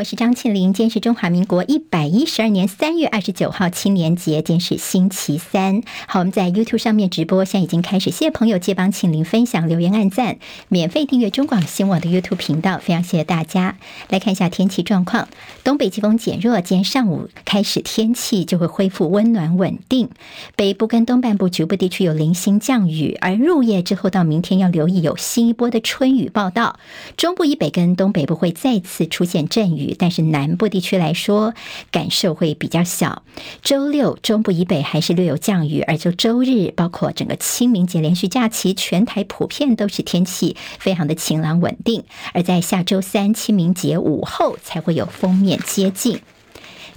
[0.00, 0.72] 我是张庆玲。
[0.72, 5.82] 今天是中华民国一百一十二年三月二十九号，青年节，今天是星期三。
[6.08, 8.10] 好，我们在 YouTube 上面直播，现在已经开始。
[8.10, 13.76] 谢谢朋友借帮庆玲分享、留言、按赞，免费订阅中广新闻网的 YouTube 频道，非常谢谢大家。
[14.08, 15.28] 来看一下天气状况，
[15.64, 20.08] 东北季风减弱，今天上午开始天气就会恢复温暖稳定。
[20.56, 26.78] 北部跟东半部局部地区有零星降雨，而入夜之后到明天要留意有新一波的春雨报道。
[27.18, 29.89] 中部以北跟东北部会再次出现阵雨。
[29.98, 31.54] 但是南部地区来说，
[31.90, 33.22] 感受会比较小。
[33.62, 42.04] 周六中部以北还是略有降雨，而就周日，包括整个清明节连续假期，全台普遍都是天气非常的晴朗稳定。
[42.32, 46.20] 而在下周三清明节午后，才会有封面接近。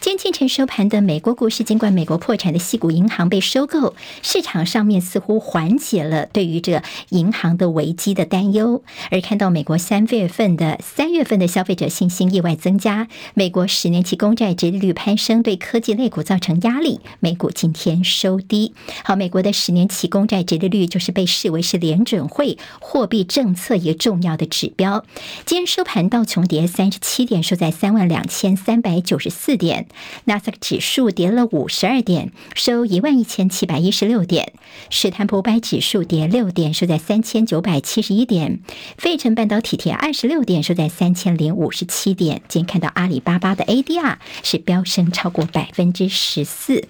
[0.03, 8.83] 今天清晨收盘的美国股市，尽管美国破产的矽谷银行被收购，市场上面似乎缓解了对于这银行的危机的担忧。
[9.11, 18.73] 而看到美国三月份的三月份的消费者信心意外增加，美国十年期公债殖利率攀升，对科技类股造成压力，美股今天收低。
[19.05, 25.05] 好，美国的十年期公债殖利率就是被视为是联准会货币政策一个重要的指标。
[25.45, 29.87] 今天收盘道琼跌三十七点，收在三万两千三百九十四点。
[30.25, 34.53] 纳斯达克指数跌了五十二点，收一万一千七百一十六点。
[34.89, 38.59] 史坦普五百指数跌六点，收在三千九百七十一点。
[38.97, 42.41] 费城半导体跌二十六点，收在三千零五十七点。
[42.47, 46.87] 今天看到阿里巴巴的 ADR 是飙升超过百分之十四。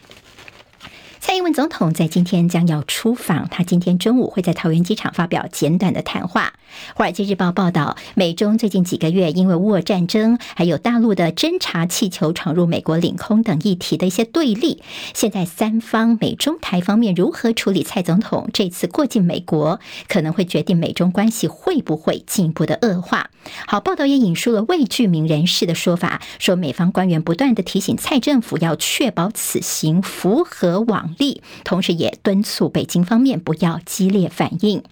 [1.25, 6.51] 蔡英文总统在今天将要出访，他今天中午会在桃园机场发表简短的谈话。
[6.97, 23.29] 《华尔街日报》报道，美中最近几个月因为乌俄战争，还有大陆的侦察气球闯入美国领空等议题的一些对立，现在三方美中台方面如何处理蔡总统这次过境美国，可能会决定美中关系会不会进一步的恶化。
[23.65, 30.81] 好，报道也引述了未具名人士的说法，说美方官员不断的提醒蔡政府要确保此行符合
[31.17, 34.83] 力，同时也敦促北京方面不要激烈反应。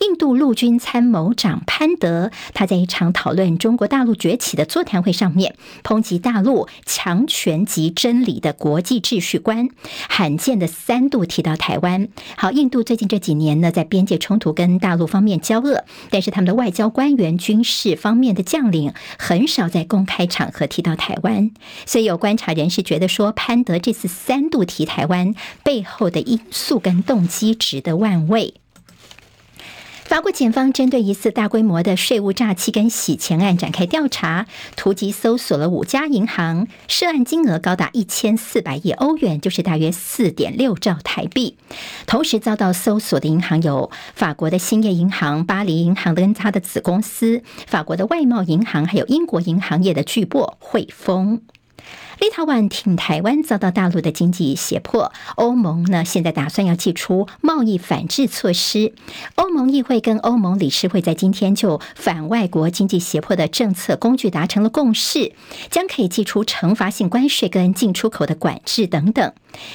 [0.00, 9.68] 印度陆军参谋长潘德，他在一场讨论中国大陆崛起的座谈会上面，抨击大陆强权及真理的国际秩序观，
[10.08, 12.08] 罕见的三度提到台湾。
[12.36, 21.50] 好，印度最近这几年呢，在边界冲突跟大陆方面交恶，但是他们的外交官员、军事方面的将领很少在公开场合提到台湾，
[21.84, 28.54] 所以有观察人士觉得说，潘德这次三度提台湾背后的因素跟动机值得玩味。
[30.06, 34.46] 法国检方针对疑似大规模的税务诈欺跟洗钱案展开调查，
[34.76, 41.56] 突击搜索了五家银行，涉案金额高达一千四百亿欧元，就是大约四点六兆台币。
[42.06, 51.42] 同时遭到搜索的银行有法国的兴业银行、巴黎银行跟它的子公司、法国的外贸银行，还有英国银行业的巨擘汇丰。
[52.18, 58.94] 立陶宛挺台湾遭到大陆的经济胁迫，欧盟呢现在打算要祭出贸易反制措施。
[59.34, 65.32] 欧盟议会跟欧盟理事会在今天就反外国经济胁迫的政策工具达成了共识，
[65.70, 69.34] 将可以祭出惩罚性关税跟进出口的管制等等。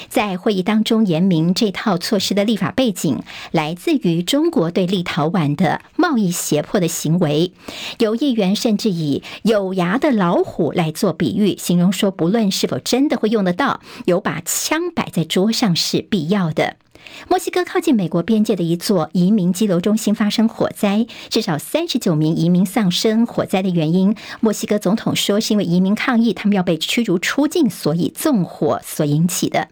[0.09, 7.53] 在会议当中言明这套措施的立法背景来自于中国对立陶宛的贸易胁迫的行为，
[8.00, 12.31] 有议员甚至以有牙的老虎来做比喻，形容说不。
[12.31, 16.78] 无论是否真的会用得到，有把枪摆在桌上是必要的。
[17.28, 23.25] 墨西哥靠近美国边界的一座移民羁留中心发生火灾，至少三十九名移民丧生。
[23.25, 29.68] 火灾的原因，墨西哥总统说是因为移民抗议，他们要被驱逐出境，所以纵火所引起的。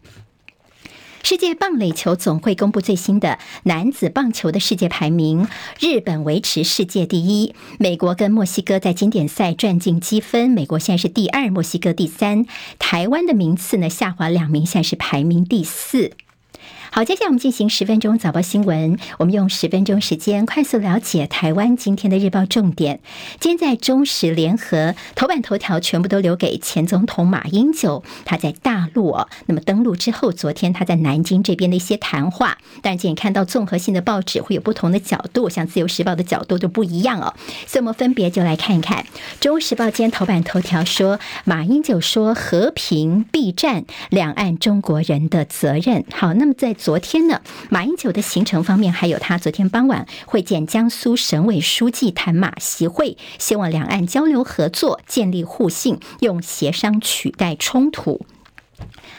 [1.24, 5.48] 世界棒垒球总会公布最新的男子棒球的世界排名，
[5.80, 7.54] 日本维持世界第一。
[7.78, 12.46] 美国跟墨西哥在经典赛赚进积分，美国现在是第二，墨西哥第三。
[12.80, 16.12] 台湾的名次呢下滑两名，现在是排名第四。
[16.92, 18.98] 好，接下来我们进行十分钟早报新闻。
[19.20, 23.00] 我们用十分钟时间快速了解台湾今天的日报重点。
[23.40, 32.58] 今天在中时联合头版头条全部都留给前总统马英九，他在大陆哦，那么登陆之后，昨天他在南京这边的一些谈话。
[32.82, 37.36] 但今天看到综合性的报纸会有不同的角度，像自由时报的角度都不一样哦。
[37.68, 39.06] 所以我们分别就来看一看。
[39.40, 46.04] 中时报今天头版头条说，马英九说和平必战，两岸中国人的责任。
[46.12, 58.26] 好，那么在昨天呢，马英九的行程方面，还有他昨天傍晚会见江苏省委书记谈马习会，希望两岸交流合作，建立互信，用协商取代冲突。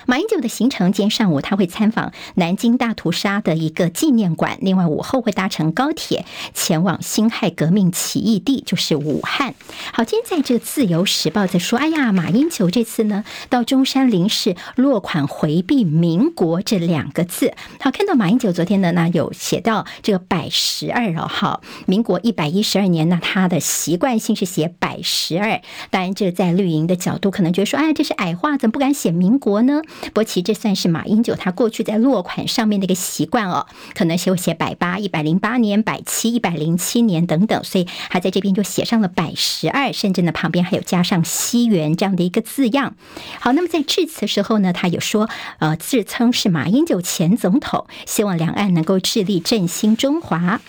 [0.07, 9.55] 马英九的行程，今天上午他会参访南京大屠杀的一个纪念馆，另外午后会搭乘高铁前往辛亥革命起义地，就是武汉。
[9.93, 17.55] 好，今天在这个《自由时报》在说，哎呀，马英九这次呢到中山陵是落款回避“民国”这两个字。
[17.81, 25.61] 好，看到马英九昨天的呢，有写到这个百十二哦，好，民国一百一十二年呢，他的习惯性是写百十二。
[25.91, 29.83] 当然，这在绿营的角度可能觉得说，哎，这是矮化，怎么不敢写民国呢？
[30.15, 42.95] 不过，其这算是马英九他过去在落款上面的一个习惯哦，可能写写百八、一百零八年、百七、一百零七年等等，所以他在这边就写上了百十二，甚至呢旁边还有加上西元这样的一个字样。
[43.41, 50.61] 好，那么在致辞的时候呢，他有说，呃，自称是马英九前总统，希望两岸能够致力振兴中华。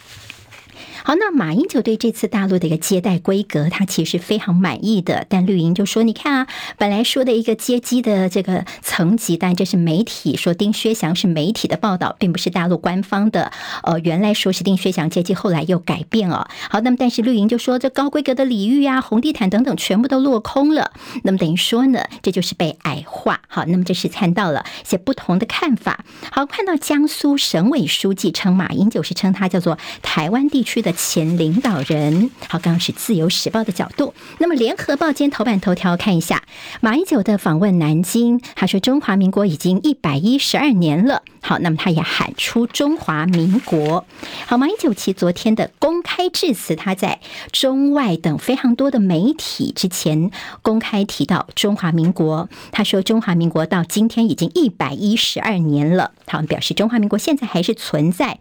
[1.03, 5.25] 好，那马英九对这次大陆的一个接待规格，他其实非常满意的。
[5.27, 13.51] 但绿营就说：“你看啊，本来说的一个接机的这个层级，但这是媒体说丁薛祥是媒体的报道，并不是大陆官方的。
[13.83, 16.47] 呃， 原来说是丁薛祥接机，后来又改变了。
[16.69, 20.91] 好，那么但是绿营就说，这高规格的礼遇啊、红地毯等等，全部都落空了。
[21.23, 23.41] 那么等于说呢，这就是被矮化。
[23.47, 26.05] 好，那么这是看到了一些不同的看法。
[26.31, 30.90] 好，看到江苏省委书记称马英九是称他叫做台湾地区的。
[30.91, 34.13] 前领导人，好，刚刚是自由时报的角度。
[34.39, 36.43] 那么联合报今天头版头条看一下
[36.81, 41.23] 马英九的访问南京，他说中华民国已经一百一十二年了。
[41.41, 44.05] 好，那么他也喊出中华民国。
[44.45, 47.19] 好，马英九其昨天的公开致辞，他在
[47.51, 50.29] 中外等非常多的媒体之前
[50.61, 52.47] 公开提到中华民国。
[52.71, 56.11] 他说中华民国到今天已经一百一十二年了。
[56.27, 58.39] 好，表示中华民国现在还是存在。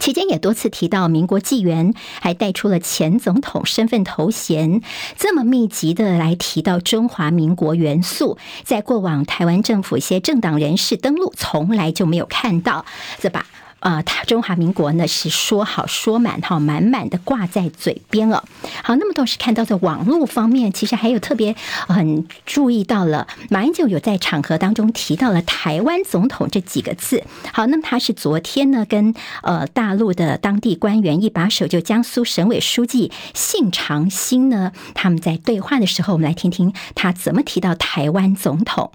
[0.00, 4.80] 期间也多次提到民国纪元，还带出了前总统身份头衔，
[5.16, 12.86] 这么密集的来提到中华民国元素，在过往台湾政府一些政党人士登陆，从来就没有看到，
[13.20, 13.46] 这把？
[13.82, 18.44] 啊，他、中华民国呢是说好说满哈，满满的挂在嘴边了。
[18.84, 21.56] 好，那么倒是看到在网络方面，其实还有特别
[21.88, 27.24] 很注意到了，马英九有在场合当中提到了“台湾总统”这几个字。
[27.52, 29.12] 好，那么他是昨天呢跟
[29.42, 38.92] 呃大陆的当地官员一把手，就江苏省委书记信长星呢，他们在对话的时候，我们来听听他怎么提到台湾总统。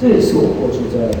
[0.00, 1.14] 这也是我过去在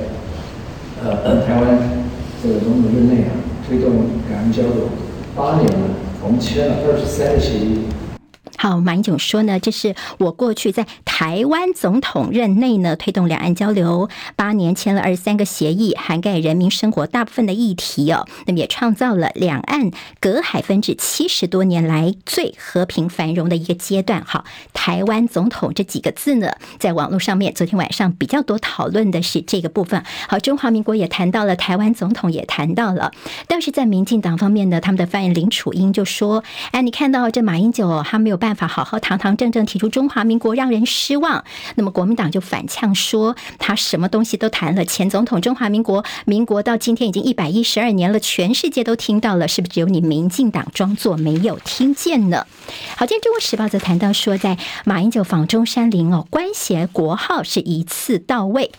[1.04, 2.09] 呃台湾。
[2.42, 3.36] 这个总统任内啊，
[3.68, 3.92] 推动
[4.28, 4.88] 港交流
[5.36, 5.88] 八年了，
[6.24, 7.80] 我们签了二十三个协议。
[8.56, 18.26] 好，马英九说呢，这是我过去在台湾总统任内呢，推动两岸交流八年，签了二十三个协议，涵盖人民生活大部分的议题哦。
[18.46, 24.22] 那么也创造了两岸隔海分治七十多年来最和平繁荣的一个阶段。
[24.26, 24.44] 好，
[24.74, 30.04] 台湾总统这几个字呢，在网络上面，昨天晚上比较多讨论的是这个部分。
[30.28, 33.12] 好，中华民国也谈到了，台湾总统也谈到了，
[33.46, 36.42] 但是在民进党方面呢，他们的发言人林楚英就说
[36.72, 41.44] ：“哎，你看到这马英九，他没有办。”法好好堂堂正正提出中华民国，让人失望。
[41.76, 44.84] 那么国民党就反呛说，他什么东西都谈了。
[44.84, 52.46] 前总统中华民国，民国到今天已经一百一十二年了，全世界都听到了，是不是只有你民进党装作没有听见呢？
[52.96, 58.72] 好，今天《中国时报》则谈到说，在马英九访中山陵哦，官衔国号是一次到位。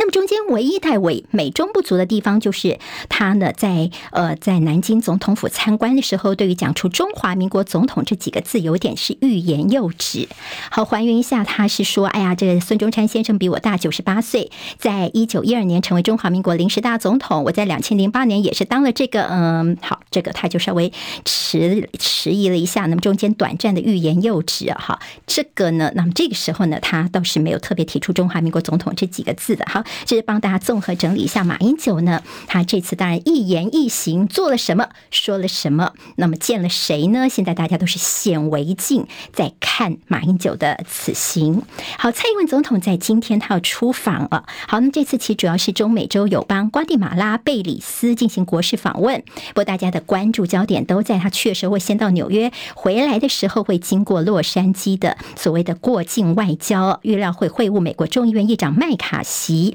[0.00, 2.78] 那么中间唯一带尾美中不足的地方，就是
[3.10, 10.26] 他呢在呃在南京总统府参观的时候，对于讲出中华民国总统这几个字，有点是欲言又止。
[10.70, 20.90] 好，还原一下，他是说，哎呀，这个孙中山先生比我大九十八岁，在一九一二年成为中华民国临时大总统，我在两千零八年也是当了这个，嗯，好，这个他就稍微
[21.26, 29.84] 迟迟疑了一下，那么中间短暂的欲言又止，哈，这个呢，那么这个时候呢，他倒是没有特别提出中华民国总统这几个字的，哈。
[30.04, 37.28] 这是帮大家综合整理一下，马英九呢，他这次当然一言一行做了什么，说了什么，那么见了谁呢？
[37.28, 41.62] 现在大家都是显微镜在看马英九的此行。
[41.98, 44.44] 好，蔡英文总统在今天他要出访了。
[44.66, 49.22] 好，那么这次其实主要是中美洲友邦瓜地马拉、贝里斯进行国事访问。
[49.48, 59.69] 不过大家的关注焦点都在他确实会先到纽约，回来的时候会经过洛杉矶的所谓的过境外交，预料会会晤美国众议院议长麦卡锡。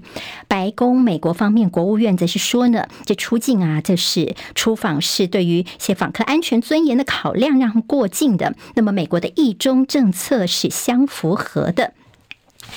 [0.47, 8.55] 白宫美国方面国务院则是说呢，这出境啊，这是出访是对于一些访客安全尊严的考量，让过境的。
[8.75, 11.93] 那么美国的一中政策是相符合的。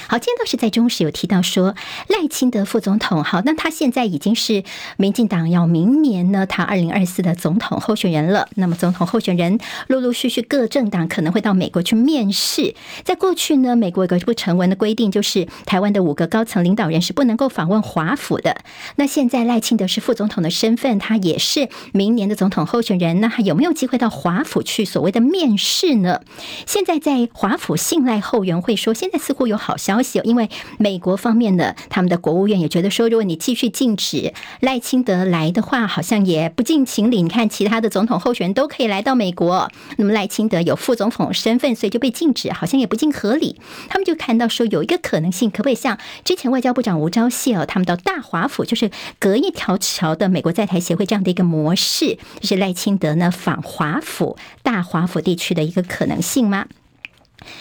[0.09, 1.75] 好，今天倒是在中时有提到说
[2.09, 4.65] 赖清德副总统，好，那他现在已经是
[4.97, 8.49] 民进党要明年呢，他二零二四的总统候选人了。
[8.55, 12.75] 那么总统候选人陆陆续续各政党可能会到美国去面试。
[13.05, 18.59] 在过去呢，美国有个不成文的规定，就是台湾的五个高层领导人是不能够访问华府的。
[18.97, 26.21] 那现在赖清德是副总统的身份，他也是明年的总统候选人，那还有没有机会到华府去所谓的面试呢？
[26.67, 37.23] 现在在华府信赖后援会说，现在似乎有好消息，因为美国方面的他们的国务院也觉得说，如果你继续禁止赖清德来的话，好像也不近情理。
[37.23, 43.61] 你看，其他的总统候选人都可以来到美国，那么赖清德有副总统身份，所以就被禁止，好像也不尽合理。
[43.89, 56.67] 他们就看到说，有一个可能性，可不可以像之前外交部长吴钊燮哦，他们到大华府，就是隔一条桥的美国在台协会这样的一个模式，就是赖清德呢访华府、大华府地区的一个可能性吗？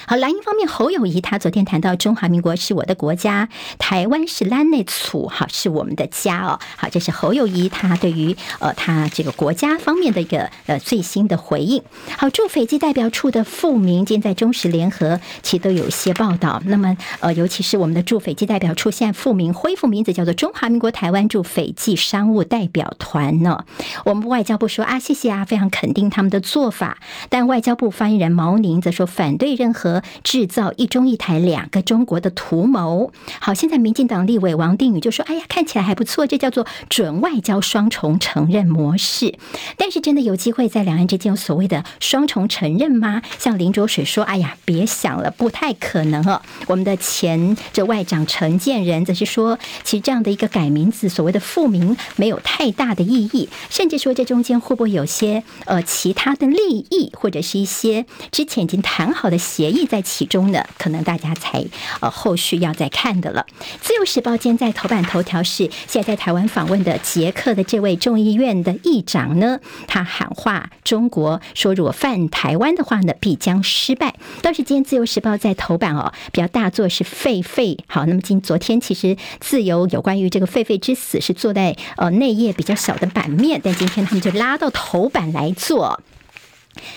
[0.06, 6.60] 好，蓝营方面，侯友谊他昨天谈到中华民国是我的国家，台湾是咱的厝，好，是我们的家哦。
[6.76, 11.82] 好，这是侯友谊他对于呃他这个国家方面的一个呃最新的回应。
[12.18, 16.62] 好，驻斐济代表处的复名，今天在中时联合其实都有一些报道。
[16.66, 23.66] 那么呃，尤其是我们的驻斐济代表处现在复名，恢复名字叫做中华民国台湾驻斐济商务代表团呢。
[24.06, 26.98] 我们外交部说啊，谢谢啊，非常肯定他们的做法。
[27.30, 33.12] 但外交部发言人毛宁则说反对任何制造一中一台两个中国的图谋。
[33.40, 39.38] 好，现在民进党立委王定宇就说：“哎呀，看起来还不错，这叫做准外交双重承认模式。”
[39.78, 43.22] 但是，真的有机会在两岸之间有所谓的双重承认吗？
[43.40, 61.64] 像林卓水说：“哎呀，别想了，不太可能哦。”我们的前这外长陈建仁则是说：“其实这样的一个改名字，所谓的复名，没有太大的意义，甚至说这中间会不会有些呃其他的利益，或者是一些之前已经谈好的协。”议在其中呢，可能大家才
[62.00, 63.46] 呃后续要再看的了。
[63.82, 74.16] 自由时报今天在头版头条是现在在台湾访问的捷克的这位众议院的议长呢，他喊话中国说，如果犯台湾的话呢，必将失败。
[74.42, 77.78] 倒是今天自由时报在头版哦，比较大作是狒狒。
[77.88, 86.02] 好，那么今昨天其实自由有关于这个狒狒之死是坐在呃内页比较小的版面，但今天他们就拉到头版来做。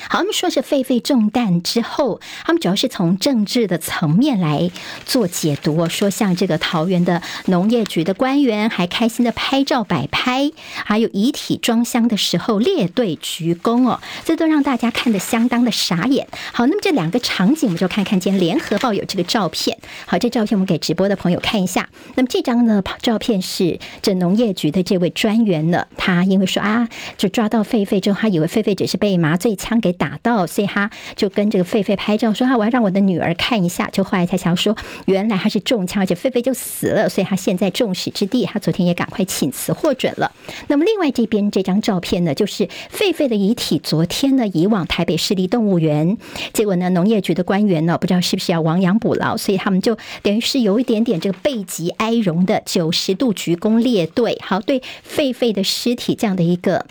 [0.08, 4.70] 好，他们说是狒狒中弹之后，他们主要是从政治的层面来
[5.04, 5.70] 做解读。
[5.88, 10.50] 说像这个桃园的农业局的官员还开心的拍照摆拍，
[10.84, 16.26] 还有遗体装箱的时候列队鞠躬哦，这都让大家看得相当的傻眼。
[16.52, 19.78] 好，那么这两个场景，我们就看看见联合报有这个照片。
[20.06, 21.88] 好，这照片我们给直播的朋友看一下。
[22.16, 29.69] 那么这张呢照片是这农业局的这位专员呢，他因为说啊，就抓到狒狒之后，他以为狒狒只是被麻醉枪。
[29.70, 40.32] 枪给打到，所以他就跟这个狒狒拍照，说：“哈，我要让我的女儿看一下。”就后来才想说，原来他是中枪，而且狒狒就死了，所以他现在众矢之的，他昨天也赶快请辞获准了。
[40.66, 46.18] 那么另外这边这张照片呢，就是狒狒的遗体，昨天呢移往台北市立动物园，
[46.52, 56.86] 结果呢农业局的官员呢不知道是不是要亡羊补牢，所以他们就等于是有一点点这个背脊哀荣的九十度鞠躬列队，好，对狒狒的尸体这样的一个。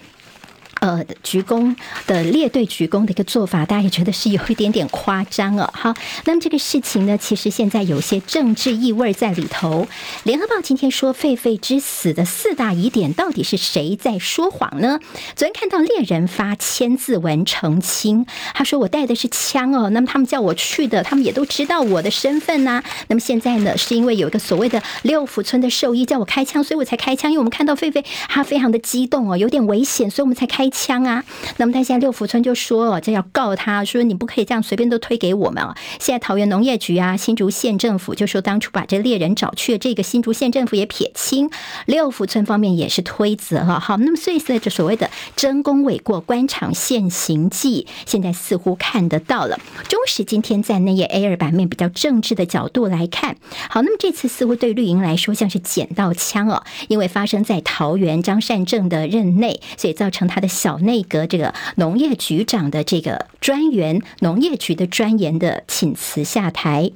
[0.80, 1.76] 呃，鞠躬
[2.08, 5.70] 的列队鞠躬的一个做法，大家也觉得是有一点点夸张哦。
[5.74, 5.94] 好，
[6.24, 9.88] 那么这个事情呢，其实现在有些政治意味在里头。
[10.24, 15.02] 联合报今天说，狒狒之死的四大疑点，到底是谁在说谎呢？
[15.36, 27.30] 昨天看到猎人发千字文澄清，他说我带的是枪哦，那么他们叫我去的，他们也都知道我的身份呐、那么现在呢，是因为有一个所谓的六福村的兽医叫我开枪，所以我才开枪。
[27.30, 30.69] 因为我们看到狒狒他非常的激动哦，有点危险，所以我们才开。
[30.70, 31.24] 枪啊！
[31.58, 35.76] 那么他现在六福村就说哦，这要告他说你不可以这样随便都推给我们啊！
[36.00, 41.50] 现在桃园农业局啊、新竹县政府就说当初把这猎人找去这个新竹县政府也撇清，
[41.86, 43.80] 六福村方面也是推责哈。
[43.80, 49.60] 好，那么所以在这所谓的真功伪过官场现形记，现在似乎看得到了。
[49.88, 53.38] 中时今天在那页 A 二版面比较政治的角度来看，
[53.70, 60.50] 好，那么这次似乎对绿营来说像是捡到枪哦，因为发生在桃园张善政的任内，所以造成他的。
[60.60, 66.92] 小内阁这个农业局长的这个专员，农业局的专员的请辞下台。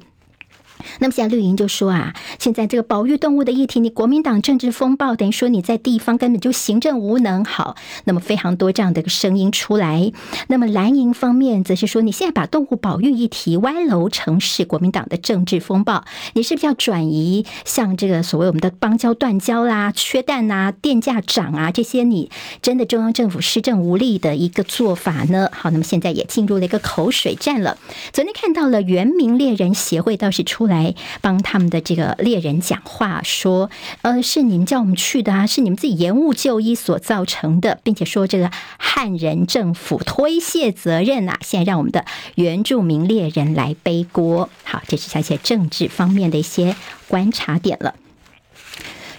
[1.00, 7.44] 那么现在绿营就说啊，现在这个保育动物的议题，你国民党政治风暴，等于说你在地方根本就行政无能。
[7.44, 10.12] 好，那么非常多这样的一个声音出来。
[10.48, 22.30] 那么蓝营方面则是说，你现在把动物保育议题歪楼成是国民党的政治风暴，你是不是要转移像这个所谓我们的邦交断交啦、缺蛋啊、电价涨啊这些，你
[22.62, 25.48] 真的中央政府施政无力的一个做法呢？
[25.52, 27.78] 好，那么现在也进入了一个口水战了。
[28.12, 30.73] 昨天看到了原民猎人协会倒是出来。
[30.74, 33.70] 来帮他们的这个猎人讲话，说
[34.02, 42.04] ：“呃，是你们叫我们去的啊，是你们自己延误就医所造成的，并且说这个汉人政府推卸责任啊，现在让我们的
[42.34, 46.74] 原住民猎人来背锅。”好，这是一些政治方面的一些
[47.06, 47.94] 观察点了。《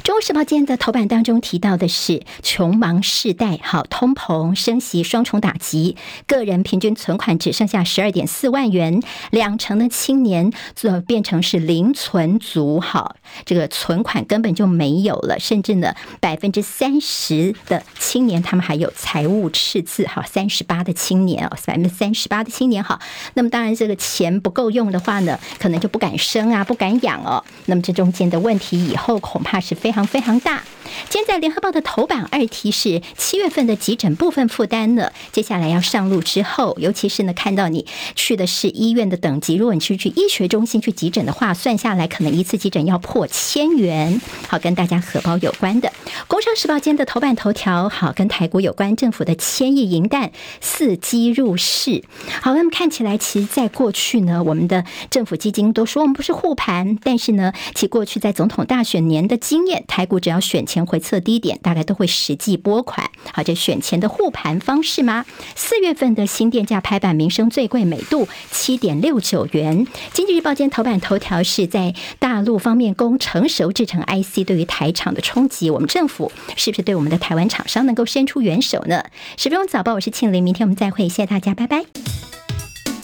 [0.06, 5.98] 中国时报》今天的头版当中提到的是穷忙世代，好，通膨升息双重打击，
[6.28, 23.00] 个人平均存款只剩下十二点四万元，两成的青年就变成是零存族，好，这个存款根本就没有了，甚至呢，百分之三十的青年他们还有财务赤字，好，三十八的青年哦，百分之三十八的青年，好，
[23.34, 30.06] 那么当然这个钱不够用的话呢，可能就不敢生啊，不敢养哦，那么这中间的问题以后恐怕是非常。
[30.06, 30.64] 非常大。
[31.10, 37.86] 今天在联合报的头版二题是七月份的急诊部分负担呢，接下来要上路之后，尤其是呢看到你
[38.16, 44.22] 去的是医院的等级，如果你是去医学中心去急诊的话，算下来可能一次急诊要破千元。
[44.48, 45.92] 好，跟大家荷包有关的。
[46.28, 52.04] 工商时报今天的头版头条，好，跟台股有关，政府的千亿银弹伺机入市。
[52.42, 59.84] 好，那么看起来，其实在过去呢，我们的政府基金都说我们不是护盘，但是呢，其过去在总统大选年的经验。
[59.88, 63.10] 台股只要选前回测低点，大概都会实际拨款。
[63.34, 65.26] 好，这选前的护盘方式吗？
[65.56, 69.88] 四月份的新电价拍板，民生最贵，每度七点六九元。
[70.14, 79.04] 经济日报今天头版头条是在大陆方面供成熟制成 IC 对于台厂的冲击，我们政府是不是对我们的台湾厂商能够伸出援手呢？
[79.38, 81.86] 十分钟早报，我是庆玲，明天我们再会，谢谢大家，拜拜。